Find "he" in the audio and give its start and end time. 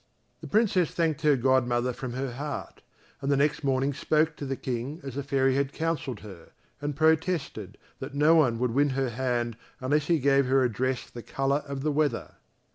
10.07-10.17